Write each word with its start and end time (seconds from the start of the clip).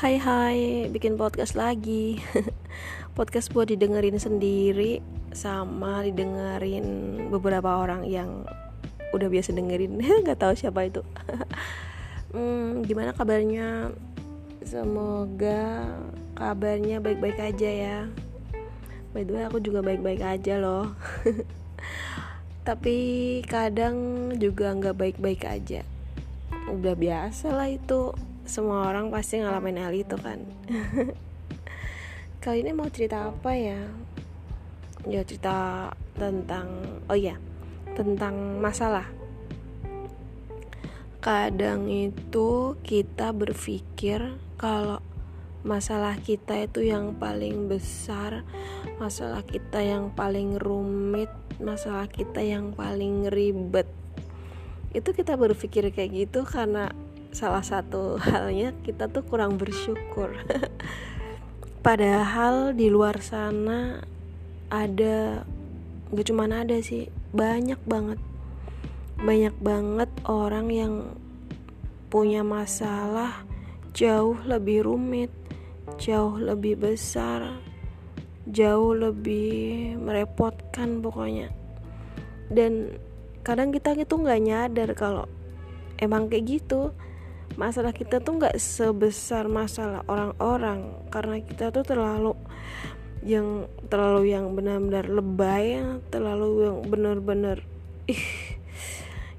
Hai 0.00 0.16
hai, 0.16 0.88
bikin 0.88 1.20
podcast 1.20 1.52
lagi. 1.52 2.24
Podcast 3.20 3.52
buat 3.52 3.68
didengerin 3.68 4.16
sendiri 4.16 5.04
Sama 5.36 6.00
didengerin 6.00 6.88
beberapa 7.28 7.84
orang 7.84 8.08
yang 8.08 8.48
udah 9.12 9.28
biasa 9.28 9.52
dengerin. 9.52 10.00
Gak 10.24 10.40
tahu 10.40 10.56
siapa 10.56 10.88
itu. 10.88 11.04
Hmm, 12.32 12.80
Gimana 12.80 13.12
kabarnya? 13.12 13.92
Semoga 14.64 15.92
kabarnya 16.32 17.04
baik-baik 17.04 17.36
aja 17.36 17.68
ya. 17.68 17.98
By 19.12 19.28
the 19.28 19.36
way 19.36 19.44
aku 19.44 19.60
juga 19.60 19.84
baik-baik 19.84 20.24
aja 20.24 20.56
loh. 20.64 20.96
Tapi 22.64 22.96
kadang 23.44 24.32
juga 24.40 24.72
nggak 24.72 24.96
baik-baik 24.96 25.44
aja. 25.44 25.84
Udah 26.72 26.96
biasa 26.96 27.52
lah 27.52 27.68
itu 27.68 28.16
semua 28.44 28.88
orang 28.88 29.12
pasti 29.12 29.40
ngalamin 29.40 29.80
hal 29.80 29.92
itu 29.94 30.16
kan. 30.20 30.40
Kali 32.44 32.64
ini 32.64 32.72
mau 32.72 32.88
cerita 32.88 33.28
apa 33.28 33.52
ya? 33.52 33.80
Ya 35.04 35.20
cerita 35.24 35.88
tentang 36.16 36.68
oh 37.08 37.16
iya 37.16 37.36
tentang 37.92 38.60
masalah. 38.60 39.08
Kadang 41.20 41.88
itu 41.92 42.80
kita 42.80 43.36
berpikir 43.36 44.40
kalau 44.56 45.04
masalah 45.60 46.16
kita 46.16 46.64
itu 46.64 46.88
yang 46.88 47.12
paling 47.20 47.68
besar 47.68 48.48
masalah 48.96 49.44
kita 49.44 49.84
yang 49.84 50.08
paling 50.16 50.56
rumit 50.56 51.28
masalah 51.60 52.08
kita 52.08 52.40
yang 52.40 52.72
paling 52.72 53.28
ribet. 53.28 53.86
Itu 54.96 55.12
kita 55.12 55.36
berpikir 55.36 55.92
kayak 55.92 56.10
gitu 56.26 56.48
karena 56.48 56.90
salah 57.30 57.62
satu 57.62 58.18
halnya 58.26 58.74
kita 58.82 59.06
tuh 59.10 59.22
kurang 59.26 59.56
bersyukur. 59.56 60.34
Padahal 61.86 62.76
di 62.76 62.92
luar 62.92 63.24
sana 63.24 64.04
ada 64.68 65.46
gak 66.12 66.26
cuma 66.28 66.44
ada 66.50 66.76
sih 66.82 67.08
banyak 67.32 67.80
banget. 67.88 68.20
Banyak 69.20 69.56
banget 69.60 70.10
orang 70.28 70.66
yang 70.68 70.94
punya 72.10 72.42
masalah 72.42 73.46
jauh 73.94 74.38
lebih 74.46 74.86
rumit 74.86 75.30
jauh 75.98 76.38
lebih 76.38 76.78
besar 76.78 77.58
jauh 78.50 78.92
lebih 78.96 79.94
merepotkan 80.00 80.98
pokoknya. 80.98 81.54
Dan 82.50 82.98
kadang 83.46 83.70
kita 83.70 83.94
itu 83.94 84.14
nggak 84.18 84.42
nyadar 84.42 84.90
kalau 84.98 85.24
emang 86.02 86.26
kayak 86.26 86.60
gitu 86.60 86.90
masalah 87.58 87.90
kita 87.90 88.22
tuh 88.22 88.38
nggak 88.38 88.58
sebesar 88.58 89.50
masalah 89.50 90.06
orang-orang. 90.06 90.94
Karena 91.10 91.38
kita 91.42 91.74
tuh 91.74 91.82
terlalu 91.82 92.34
yang 93.20 93.68
terlalu 93.92 94.32
yang 94.32 94.56
benar-benar 94.56 95.04
lebay 95.12 95.76
terlalu 96.08 96.68
yang 96.68 96.78
benar-benar 96.88 97.58
ih. 98.08 98.24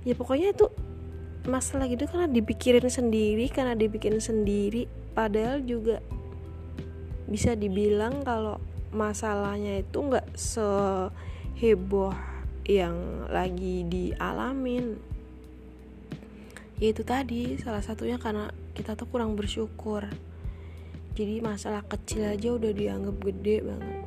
Ya 0.02 0.18
pokoknya 0.18 0.58
itu 0.58 0.66
masalah 1.46 1.90
gitu 1.90 2.06
karena 2.10 2.30
dipikirin 2.30 2.90
sendiri 2.90 3.50
karena 3.50 3.78
dibikin 3.78 4.18
sendiri. 4.18 4.90
Padahal 5.14 5.62
juga 5.66 6.02
bisa 7.30 7.54
dibilang 7.54 8.26
kalau 8.26 8.58
masalahnya 8.92 9.82
itu 9.82 9.98
nggak 10.04 10.36
seheboh 10.36 12.14
yang 12.68 13.26
lagi 13.32 13.88
dialamin 13.88 15.00
ya 16.82 16.90
itu 16.90 17.06
tadi 17.06 17.62
salah 17.62 17.86
satunya 17.86 18.18
karena 18.18 18.50
kita 18.74 18.98
tuh 18.98 19.06
kurang 19.06 19.38
bersyukur. 19.38 20.10
Jadi 21.14 21.38
masalah 21.38 21.86
kecil 21.86 22.34
aja 22.34 22.58
udah 22.58 22.74
dianggap 22.74 23.16
gede 23.22 23.58
banget. 23.62 23.98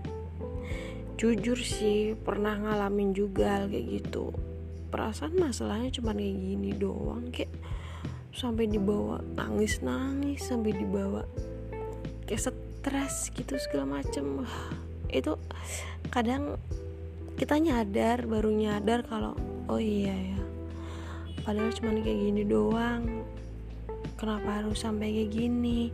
Jujur 1.14 1.54
sih 1.62 2.18
pernah 2.18 2.58
ngalamin 2.58 3.14
juga 3.14 3.70
kayak 3.70 3.86
gitu. 4.02 4.34
Perasaan 4.90 5.38
masalahnya 5.38 5.94
cuma 5.94 6.10
kayak 6.10 6.34
gini 6.34 6.74
doang 6.74 7.30
kayak 7.30 7.54
sampai 8.34 8.66
dibawa 8.66 9.22
nangis 9.38 9.78
nangis 9.78 10.42
sampai 10.42 10.74
dibawa 10.74 11.22
kayak 12.26 12.50
stres 12.50 13.30
gitu 13.30 13.54
segala 13.62 14.02
macem. 14.02 14.42
Itu 15.14 15.38
kadang 16.10 16.58
kita 17.38 17.54
nyadar 17.62 18.26
baru 18.26 18.50
nyadar 18.50 19.06
kalau 19.06 19.38
oh 19.70 19.78
iya 19.78 20.10
ya 20.10 20.43
padahal 21.44 21.70
cuma 21.76 21.92
kayak 22.00 22.20
gini 22.24 22.42
doang. 22.48 23.04
Kenapa 24.16 24.64
harus 24.64 24.80
sampai 24.80 25.12
kayak 25.12 25.30
gini? 25.36 25.92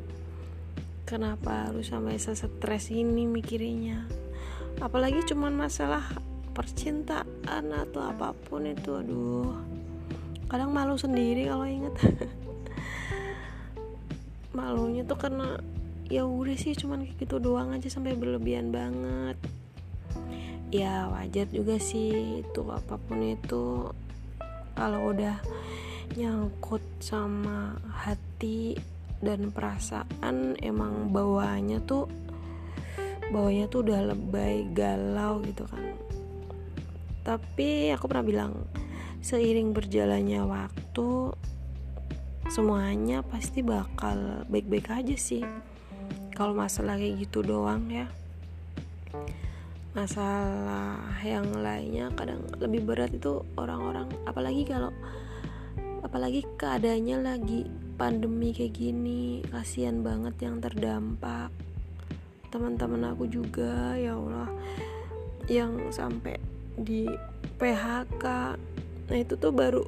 Kenapa 1.02 1.66
harus 1.66 1.90
sampai 1.90 2.14
stres 2.22 2.94
ini 2.94 3.26
mikirnya? 3.26 4.06
Apalagi 4.78 5.26
cuma 5.26 5.50
masalah 5.50 6.06
percintaan 6.54 7.74
atau 7.74 8.00
apa 8.06 8.30
pun 8.46 8.70
itu 8.70 8.94
aduh. 8.94 9.58
Kadang 10.46 10.70
malu 10.70 10.94
sendiri 10.94 11.50
kalau 11.50 11.66
inget 11.66 11.94
malunya 14.56 15.02
tuh 15.06 15.18
karena 15.18 15.58
ya 16.10 16.26
udah 16.26 16.58
sih 16.58 16.74
cuman 16.74 17.06
kayak 17.06 17.22
gitu 17.22 17.38
doang 17.38 17.74
aja 17.74 17.90
sampai 17.90 18.14
berlebihan 18.14 18.70
banget. 18.70 19.38
Ya 20.70 21.10
wajar 21.10 21.50
juga 21.50 21.82
sih 21.82 22.46
itu 22.46 22.62
apa 22.70 22.94
pun 22.98 23.18
itu 23.26 23.90
kalau 24.74 25.14
udah 25.14 25.38
nyangkut 26.18 26.82
sama 26.98 27.78
hati 27.90 28.74
dan 29.20 29.52
perasaan 29.52 30.58
emang 30.58 31.12
bawahnya 31.12 31.78
tuh 31.84 32.08
bawahnya 33.30 33.70
tuh 33.70 33.86
udah 33.86 34.10
lebay 34.10 34.66
galau 34.74 35.38
gitu 35.46 35.62
kan. 35.70 35.94
Tapi 37.22 37.94
aku 37.94 38.10
pernah 38.10 38.26
bilang 38.26 38.52
seiring 39.22 39.70
berjalannya 39.70 40.42
waktu 40.42 41.08
semuanya 42.50 43.22
pasti 43.22 43.62
bakal 43.62 44.42
baik-baik 44.50 44.90
aja 44.90 45.14
sih. 45.14 45.46
Kalau 46.34 46.56
masalah 46.56 46.98
kayak 46.98 47.28
gitu 47.28 47.44
doang 47.44 47.86
ya 47.86 48.08
masalah 49.90 51.18
yang 51.26 51.50
lainnya 51.50 52.14
kadang 52.14 52.46
lebih 52.62 52.86
berat 52.86 53.10
itu 53.10 53.42
orang-orang 53.58 54.06
apalagi 54.22 54.62
kalau 54.62 54.94
apalagi 56.06 56.46
keadaannya 56.54 57.16
lagi 57.20 57.66
pandemi 57.98 58.54
kayak 58.54 58.72
gini 58.72 59.44
kasihan 59.50 60.00
banget 60.00 60.32
yang 60.40 60.56
terdampak. 60.62 61.52
Teman-teman 62.50 63.14
aku 63.14 63.30
juga 63.30 63.94
ya 63.94 64.18
Allah 64.18 64.50
yang 65.46 65.90
sampai 65.90 66.38
di 66.78 67.06
PHK 67.58 68.24
nah 69.10 69.18
itu 69.18 69.34
tuh 69.34 69.50
baru 69.50 69.82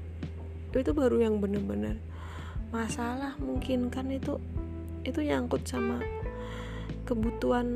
itu 0.75 0.91
baru 0.91 1.23
yang 1.23 1.39
bener-bener 1.39 1.95
masalah 2.75 3.39
mungkin 3.39 3.87
kan 3.87 4.11
itu 4.11 4.41
itu 5.07 5.23
nyangkut 5.23 5.63
sama 5.63 6.03
kebutuhan 7.13 7.69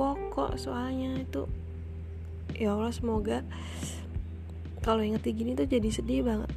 pokok 0.00 0.56
soalnya 0.56 1.20
itu. 1.20 1.44
Ya 2.56 2.72
Allah 2.72 2.88
semoga 2.88 3.44
kalau 4.80 5.04
inget 5.04 5.28
gini 5.28 5.52
tuh 5.52 5.68
jadi 5.68 5.88
sedih 5.92 6.24
banget. 6.24 6.50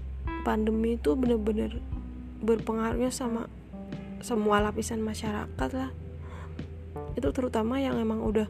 Pandemi 0.48 0.96
itu 0.96 1.12
bener-bener 1.20 1.84
berpengaruhnya 2.40 3.12
sama 3.12 3.52
semua 4.24 4.64
lapisan 4.64 5.04
masyarakat 5.04 5.70
lah. 5.76 5.92
Itu 7.20 7.36
terutama 7.36 7.84
yang 7.84 8.00
emang 8.00 8.24
udah 8.24 8.48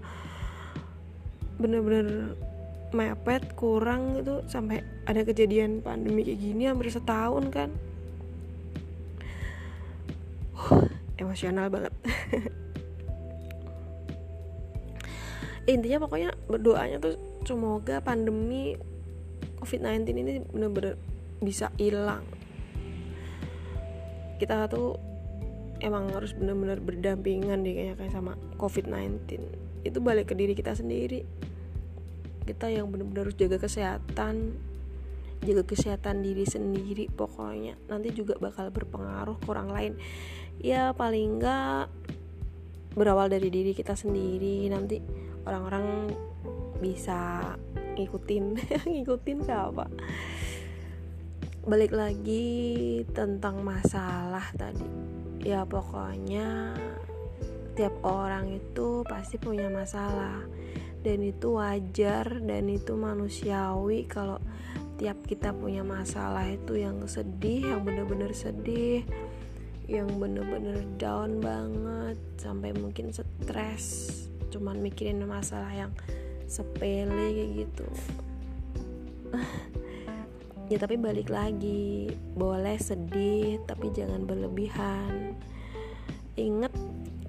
bener-bener 1.58 2.38
mepet 2.94 3.58
kurang 3.58 4.22
gitu 4.22 4.46
sampai 4.48 4.86
ada 5.10 5.26
kejadian 5.26 5.82
pandemi 5.82 6.22
kayak 6.22 6.40
gini 6.40 6.70
hampir 6.70 6.94
setahun 6.94 7.50
kan. 7.50 7.70
Uh, 10.56 10.88
emosional 11.20 11.68
banget 11.68 11.92
intinya 15.66 16.06
pokoknya 16.06 16.30
berdoanya 16.46 16.98
tuh 17.02 17.18
semoga 17.46 18.02
pandemi 18.02 18.78
COVID-19 19.62 20.06
ini 20.14 20.32
bener-bener 20.46 20.98
bisa 21.42 21.74
hilang. 21.82 22.26
Kita 24.38 24.70
tuh 24.70 25.00
emang 25.82 26.12
harus 26.14 26.38
bener-bener 26.38 26.80
berdampingan 26.80 27.66
deh 27.66 27.74
kayaknya 27.74 27.96
kayak 27.98 28.14
sama 28.14 28.34
COVID-19. 28.62 29.42
Itu 29.86 29.98
balik 30.02 30.32
ke 30.32 30.36
diri 30.38 30.54
kita 30.54 30.78
sendiri. 30.78 31.26
Kita 32.46 32.70
yang 32.70 32.94
bener-bener 32.94 33.30
harus 33.30 33.38
jaga 33.38 33.58
kesehatan 33.58 34.58
jaga 35.46 35.64
kesehatan 35.68 36.26
diri 36.26 36.46
sendiri 36.48 37.06
pokoknya. 37.12 37.78
Nanti 37.86 38.10
juga 38.16 38.38
bakal 38.42 38.74
berpengaruh 38.74 39.38
ke 39.42 39.48
orang 39.50 39.70
lain. 39.70 39.94
Ya 40.58 40.96
paling 40.96 41.38
enggak 41.38 41.92
berawal 42.96 43.28
dari 43.28 43.52
diri 43.52 43.76
kita 43.76 43.94
sendiri. 43.94 44.66
Nanti 44.72 44.98
orang-orang 45.46 46.10
bisa 46.80 47.54
ngikutin. 48.00 48.44
Ngikutin 48.92 49.40
siapa? 49.44 49.86
Balik 51.66 51.94
lagi 51.94 53.04
tentang 53.12 53.62
masalah 53.62 54.48
tadi. 54.56 54.88
Ya 55.46 55.62
pokoknya 55.68 56.74
tiap 57.76 57.94
orang 58.02 58.56
itu 58.56 59.04
pasti 59.06 59.36
punya 59.38 59.68
masalah. 59.68 60.42
Dan 61.06 61.22
itu 61.22 61.62
wajar 61.62 62.42
dan 62.42 62.66
itu 62.66 62.98
manusiawi 62.98 64.10
kalau 64.10 64.42
tiap 64.96 65.20
kita 65.28 65.52
punya 65.52 65.84
masalah 65.84 66.48
itu 66.48 66.80
yang 66.80 67.04
sedih 67.06 67.76
yang 67.76 67.84
bener-bener 67.84 68.32
sedih 68.32 69.04
yang 69.86 70.10
bener-bener 70.18 70.82
down 70.98 71.38
banget 71.42 72.18
sampai 72.42 72.74
mungkin 72.74 73.14
stres 73.14 74.12
cuman 74.50 74.80
mikirin 74.80 75.22
masalah 75.28 75.70
yang 75.74 75.92
sepele 76.48 77.34
kayak 77.34 77.52
gitu. 77.66 77.88
Ya 80.66 80.82
tapi 80.82 80.98
balik 80.98 81.30
lagi 81.30 82.10
boleh 82.34 82.82
sedih 82.82 83.62
tapi 83.70 83.94
jangan 83.94 84.26
berlebihan. 84.26 85.38
Inget 86.34 86.74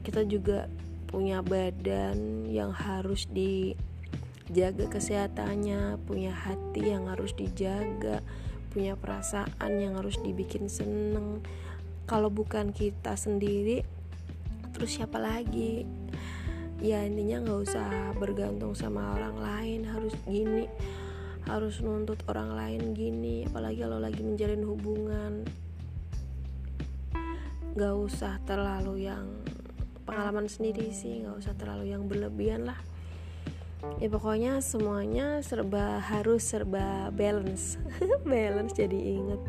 kita 0.00 0.24
juga 0.24 0.72
punya 1.04 1.44
badan 1.44 2.48
yang 2.48 2.72
harus 2.72 3.28
dijaga 3.28 4.88
kesehatannya 4.88 6.00
punya 6.08 6.32
hati 6.32 6.96
yang 6.96 7.12
harus 7.12 7.36
dijaga 7.36 8.24
punya 8.72 8.96
perasaan 8.96 9.72
yang 9.84 10.00
harus 10.00 10.16
dibikin 10.24 10.72
seneng 10.72 11.44
kalau 12.06 12.30
bukan 12.30 12.70
kita 12.70 13.18
sendiri 13.18 13.82
terus 14.70 14.94
siapa 14.94 15.18
lagi? 15.18 15.82
Ya 16.78 17.02
intinya 17.02 17.42
nggak 17.42 17.60
usah 17.66 17.88
bergantung 18.14 18.78
sama 18.78 19.18
orang 19.18 19.36
lain 19.42 19.80
harus 19.88 20.14
gini 20.22 20.70
harus 21.46 21.78
nuntut 21.78 22.18
orang 22.26 22.58
lain 22.58 22.90
gini 22.90 23.46
apalagi 23.46 23.82
kalau 23.82 23.98
lagi 23.98 24.22
menjalin 24.22 24.62
hubungan. 24.62 25.32
Nggak 27.74 27.94
usah 27.98 28.38
terlalu 28.46 29.10
yang 29.10 29.26
pengalaman 30.06 30.46
sendiri 30.46 30.94
sih 30.94 31.26
nggak 31.26 31.42
usah 31.42 31.54
terlalu 31.58 31.90
yang 31.90 32.06
berlebihan 32.06 32.70
lah. 32.70 32.78
Ya 33.98 34.06
pokoknya 34.06 34.62
semuanya 34.62 35.42
serba 35.42 35.98
harus 35.98 36.46
serba 36.46 37.10
balance. 37.10 37.82
Balance 38.26 38.78
jadi 38.78 38.94
inget 38.94 39.42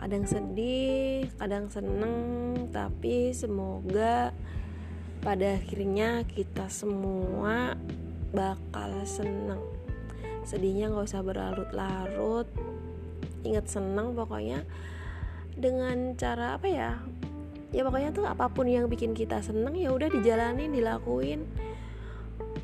kadang 0.00 0.24
sedih 0.26 1.30
kadang 1.38 1.70
seneng 1.70 2.16
tapi 2.74 3.30
semoga 3.30 4.34
pada 5.22 5.54
akhirnya 5.54 6.26
kita 6.26 6.66
semua 6.66 7.78
bakal 8.34 8.90
seneng. 9.06 9.62
Sedihnya 10.42 10.90
nggak 10.90 11.06
usah 11.06 11.22
berlarut-larut. 11.22 12.50
Ingat 13.46 13.70
seneng 13.70 14.18
pokoknya 14.18 14.66
dengan 15.54 16.18
cara 16.18 16.58
apa 16.58 16.66
ya? 16.66 16.98
Ya 17.70 17.86
pokoknya 17.86 18.10
tuh 18.10 18.26
apa 18.26 18.50
pun 18.50 18.66
yang 18.66 18.90
bikin 18.90 19.14
kita 19.14 19.38
seneng 19.40 19.78
ya 19.78 19.94
udah 19.94 20.10
dijalanin 20.10 20.74
dilakuin. 20.74 21.46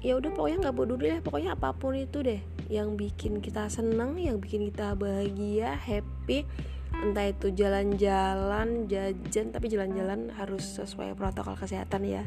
Ya 0.02 0.18
udah 0.18 0.34
pokoknya 0.34 0.58
nggak 0.68 0.76
bodoh 0.76 0.98
deh 0.98 1.22
pokoknya 1.22 1.54
apa 1.54 1.70
pun 1.70 1.94
itu 1.94 2.26
deh 2.26 2.42
yang 2.68 2.98
bikin 2.98 3.40
kita 3.40 3.70
seneng 3.72 4.20
yang 4.20 4.36
bikin 4.42 4.68
kita 4.68 4.92
bahagia 4.92 5.72
happy 5.78 6.44
entah 6.98 7.30
itu 7.30 7.54
jalan-jalan 7.54 8.90
jajan 8.90 9.54
tapi 9.54 9.70
jalan-jalan 9.70 10.34
harus 10.34 10.82
sesuai 10.82 11.14
protokol 11.14 11.54
kesehatan 11.54 12.02
ya. 12.04 12.22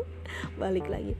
Balik 0.60 0.88
lagi. 0.88 1.14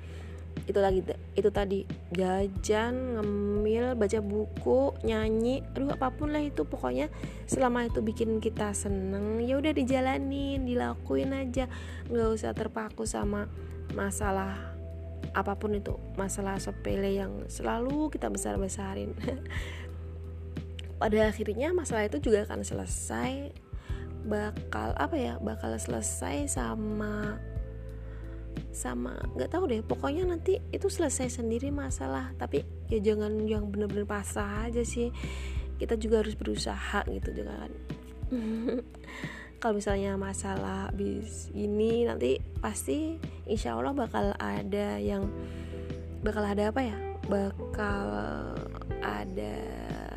Itu 0.64 0.80
lagi 0.80 1.04
itu 1.36 1.50
tadi. 1.52 1.84
Jajan 2.10 3.20
ngemil 3.20 3.94
baca 3.94 4.18
buku 4.24 4.96
nyanyi 5.04 5.60
aduh 5.76 5.92
apa 5.92 6.08
pun 6.14 6.32
lah 6.32 6.40
itu. 6.40 6.64
Pokoknya 6.64 7.12
selama 7.44 7.84
itu 7.84 8.00
bikin 8.00 8.40
kita 8.40 8.72
seneng 8.72 9.44
ya 9.44 9.60
udah 9.60 9.76
dijalanin 9.76 10.64
dilakuin 10.64 11.36
aja. 11.36 11.68
Nggak 12.08 12.28
usah 12.32 12.52
terpaku 12.56 13.04
sama 13.04 13.46
masalah 13.92 14.56
apa 15.36 15.52
pun 15.60 15.76
itu. 15.76 16.00
Masalah 16.16 16.56
sepele 16.56 17.12
yang 17.12 17.44
selalu 17.52 18.08
kita 18.08 18.32
besar 18.32 18.56
besarin 18.56 19.12
pada 20.96 21.28
akhirnya 21.28 21.72
masalah 21.72 22.08
itu 22.08 22.18
juga 22.20 22.44
akan 22.48 22.60
selesai. 22.64 23.52
Bakal 24.26 24.98
apa 24.98 25.14
ya 25.14 25.38
bakal 25.38 25.78
selesai 25.78 26.50
sama 26.50 27.38
sama 28.72 29.16
nggak 29.36 29.50
tahu 29.52 29.64
deh. 29.70 29.80
Pokoknya 29.84 30.26
nanti 30.26 30.58
itu 30.72 30.88
selesai 30.88 31.40
sendiri 31.42 31.70
masalah. 31.70 32.32
Tapi 32.34 32.64
ya 32.90 32.98
jangan 32.98 33.44
yang 33.46 33.70
bener-bener 33.70 34.08
pasrah 34.08 34.66
aja 34.66 34.82
sih. 34.82 35.12
Kita 35.76 35.94
juga 36.00 36.24
harus 36.24 36.32
berusaha 36.32 37.04
gitu 37.04 37.36
jangan 37.36 37.68
kalau 39.60 39.78
misalnya 39.78 40.14
masalah 40.14 40.92
bis 40.92 41.48
ini 41.56 42.04
nanti 42.04 42.38
pasti 42.60 43.16
insya 43.48 43.74
Allah 43.74 43.94
bakal 43.96 44.34
ada 44.36 45.00
yang 45.00 45.26
bakal 46.22 46.44
ada 46.44 46.70
apa 46.70 46.80
ya? 46.82 46.98
Bakal 47.26 48.06
ada 49.02 49.56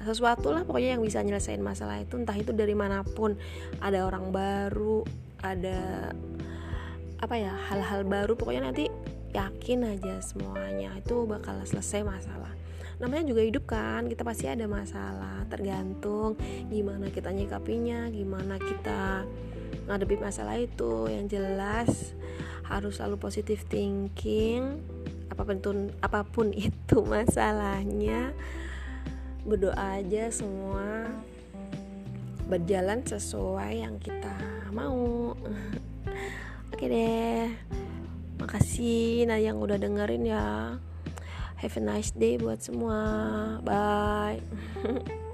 sesuatu 0.03 0.51
lah 0.53 0.63
pokoknya 0.63 0.97
yang 0.97 1.03
bisa 1.03 1.19
nyelesain 1.23 1.61
masalah 1.61 1.99
itu 2.01 2.19
entah 2.19 2.35
itu 2.35 2.51
dari 2.55 2.73
mana 2.75 3.03
pun. 3.03 3.35
Ada 3.79 4.05
orang 4.05 4.31
baru 4.31 5.03
ada 5.39 6.11
apa 7.19 7.35
ya 7.35 7.53
hal-hal 7.71 8.07
baru. 8.07 8.35
Pokoknya 8.35 8.71
nanti 8.71 8.87
yakin 9.35 9.85
aja 9.85 10.19
semuanya 10.23 10.93
itu 10.97 11.25
bakal 11.27 11.59
selesai 11.65 12.01
masalah. 12.01 12.53
Namanya 12.99 13.31
juga 13.31 13.41
hidup 13.43 13.63
kan 13.63 14.07
kita 14.11 14.27
pasti 14.27 14.51
ada 14.51 14.67
masalah. 14.67 15.47
Tergantung 15.47 16.35
gimana 16.67 17.07
kita 17.11 17.31
nyikapinya 17.31 18.11
gimana 18.11 18.59
kita 18.59 19.23
ngadepi 19.87 20.19
masalah 20.19 20.59
itu. 20.59 21.07
Yang 21.07 21.25
jelas 21.39 21.89
harus 22.67 22.99
selalu 22.99 23.17
positif 23.17 23.63
thinking. 23.67 24.83
Apa 25.31 25.45
pun 25.45 25.93
apa 26.03 26.27
pun 26.27 26.51
itu 26.67 26.99
masalahnya 27.05 28.35
berdoa 29.49 29.97
aja 29.97 30.29
semua. 30.29 31.09
Berjalan 32.45 33.01
sesuai 33.01 33.81
yang 33.81 33.97
kita 33.97 34.37
mau. 34.69 35.33
Oke 36.71 36.85
deh. 36.85 37.49
Makasih 38.37 39.25
nah 39.25 39.41
yang 39.41 39.57
udah 39.57 39.81
dengerin 39.81 40.29
ya. 40.29 40.77
Have 41.59 41.75
a 41.75 41.81
nice 41.81 42.13
day 42.13 42.37
buat 42.37 42.61
semua. 42.61 43.01
Bye 43.65 44.39